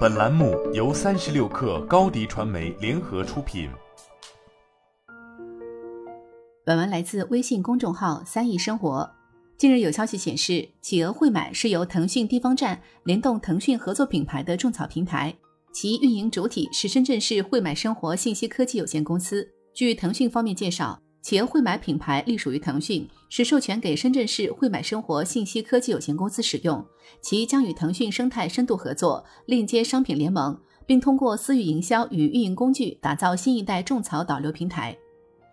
[0.00, 3.70] 本栏目由三十六氪高低传媒联合出品。
[6.64, 9.10] 本文来自微信公众号“三亿生活”。
[9.56, 15.34] 近日有消息显示，企鹅汇买是由腾讯地方站联动腾讯合作品牌的种草平台，
[15.72, 19.48] 其运营主体是深圳市汇买生活信息科技有限公司。
[19.72, 21.00] 据腾讯方面介绍。
[21.22, 26.84] 企鹅汇买品牌隶属于腾讯，是授权给深圳市汇买生活信息科技有限公司使用。
[27.20, 34.96] 其将与腾讯生态深度合作，链接商品联盟，并通过私域营销与运营工具，打造新一代种草导流平台。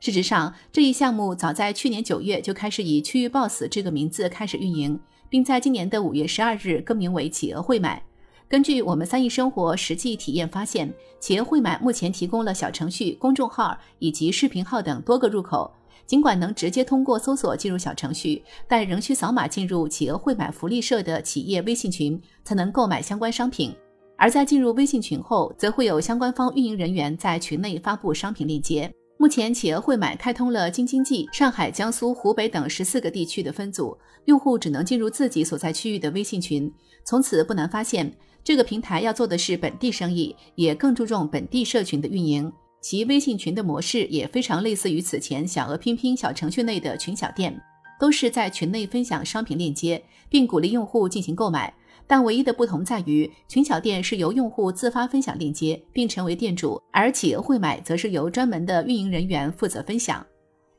[0.00, 8.02] 事实上，这一项目早在去年九月就开始以区域 BOSS 这个名字开始运营，并在今年的五月十二日更名为企鹅汇买。
[8.50, 15.72] 根据我们三亿生活实际体验发现，企鹅汇买目前提供了小程序、公众号以及视频号等多个入口。
[16.04, 23.72] 尽管能直接通过搜索进入小程序，但仍需扫码进入企鹅汇买福利社的企业微信群，才能购买相关商品。
[24.16, 28.92] 而在进入微信群后，则会有相关方运营人员在群内发布商品链接。
[29.20, 36.72] 目前，企鹅汇买开通了京津冀、上海、江苏、湖北等十四个地区的分组，用户只能进入自己所在区域的微信群。
[37.04, 38.10] 从此，不难发现。
[38.42, 42.50] 这个平台要做的是本地生意，也更注重本地社群的运营。
[42.80, 47.54] 其微信群的模式也非常类似于此前小鹅拼拼小程序内的群小店，
[48.00, 51.74] 都是在群内分享商品链接，并鼓励用户进行购买。
[52.10, 60.26] 但唯一的不同在于，群小店是由用户自发分享链接并成为店主，而企鹅会买则是由专门的运营人员负责分享。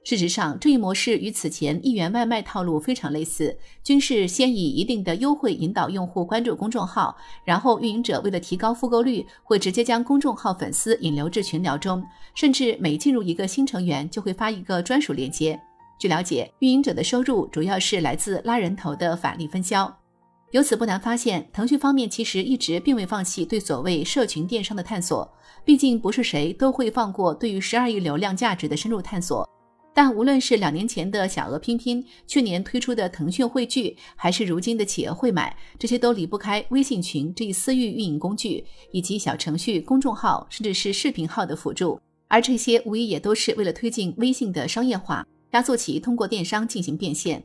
[0.03, 7.15] 事实上，这一模式与此前一元外卖套路非常类似，均是先以一定的优惠引导用户关注公众号，
[7.45, 12.03] 然后运营者为了提高复购率，会直接将公众号粉丝引流至群聊中，
[12.35, 15.57] 甚至每进入一个新成员就会发一个专属链接。
[15.97, 20.00] 据了解，运营者的收入主要是来自拉人头的返利分销。
[20.51, 29.49] 由此不难发现，腾讯方面其实一直并未放弃对所谓社群电商的探索，毕竟不是谁都会放过对于十二亿流量价值的深入探索。
[29.93, 41.99] 但无论是两年前的小鹅拼拼，去年推出的腾讯汇聚，还是如今的企鹅汇买，这些都离不开微信群这一私域运营工具，以及小程序、公众号，甚至是视频号的辅助。
[42.27, 47.41] 而这些无疑也都是为了推进微信的商业化，加速其通过电商进行变现。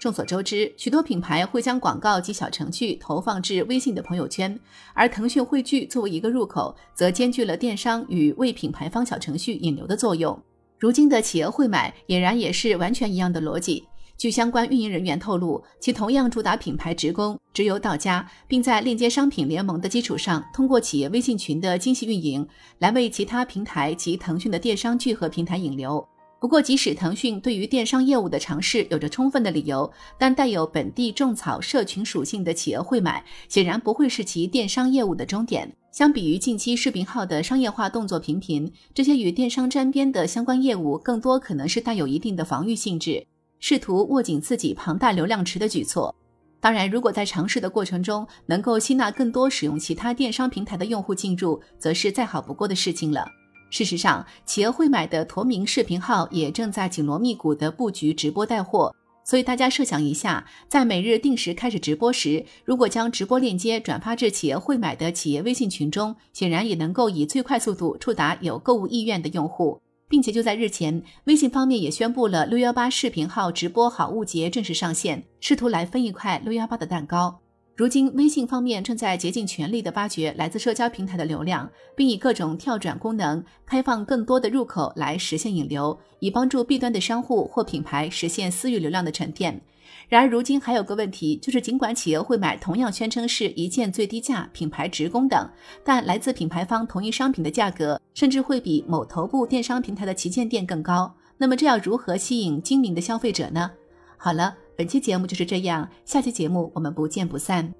[0.00, 4.58] 众所周知，许多品牌会将广告及小程序投放至微信的朋友圈，
[4.94, 10.40] 而腾讯汇聚作为一个入口，则兼具了电商与为品牌方小程序引流的作用。
[10.78, 13.84] 如今的企鹅会买俨然也是完全一样的逻辑。
[14.16, 22.46] 据相关运营人员透露，其同样主打品牌直供、直邮到家，并在链接商品联盟的基础上，通过企业微信群的精细运营，
[22.78, 26.04] 来为其他平台及腾讯的电商聚合平台引流。
[26.40, 35.74] 不过，即使腾讯对于电商业务的尝试有着充分的理由，但带有本地种草社群属性的企鹅会买，显然不会是其电商业务的终点。
[35.90, 43.26] 相比于近期视频号的商业化动作频频，这些与电商沾边的相关业务，更多可能是带有一定的防御性质，
[43.58, 46.14] 试图握紧自己庞大流量池的举措。
[46.60, 53.26] 当然，如果在尝试的过程中能够吸纳更多使用其他电商平台的用户进入，则是再好不过的事情了。
[53.70, 58.94] 事实上，企鹅会买的同名视频号也正在紧锣密鼓的布局直播带货。
[59.24, 69.78] 所以大家设想一下，在每日定时开始直播时，如果将直播链接转发至企鹅会买的企业微信群中，显然也能够以最快速度触达有购物意愿的用户。
[70.08, 77.38] 并且就在日前，微信方面也宣布了六幺八视频号直播好物节正式上线，试图来分一块六幺八的蛋糕。
[77.78, 89.60] 如今，微信方面正在竭尽全力地挖掘来自社交平台的流量，并以各种跳转功能开放更多的入口来实现引流，以帮助 B 端的商户或品牌实现私域流量的沉淀。
[90.08, 95.48] 然而，如今还有个问题，就是尽管企鹅会买同样宣称是一件最低价、品牌直供等，
[95.84, 101.14] 但来自品牌方同一商品的价格，甚至会比某头部电商平台的旗舰店更高。
[101.36, 103.70] 那么，这要如何吸引精明的消费者呢？
[104.16, 104.56] 好了。
[104.78, 107.74] 本期节目就是这样，下期节目我们不见不散。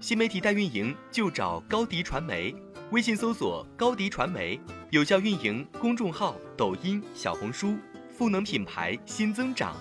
[0.00, 2.54] 新媒体代运营就找高迪传媒，
[2.92, 7.74] 微信搜索高迪传媒，有效运营公众号、抖音、小红书，
[8.08, 9.74] 赋能品牌新增长。